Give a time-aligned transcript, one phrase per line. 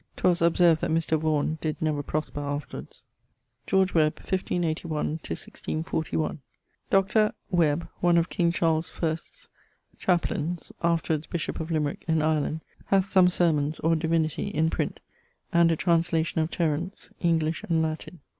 [0.17, 1.15] 'Twas observed that Mr.
[1.15, 3.03] Vaughan did never prosper afterwards.
[3.67, 6.39] =George Webb= (1581 1641).
[6.89, 7.31] Dr....
[7.51, 9.47] Webbe, one of king Charles I's
[9.99, 14.99] chaplaines, afterwards bishop of Limrick in Ireland, hath some sermons, or divinity, in print;
[15.53, 18.21] and a translation of Terence, English and Latin.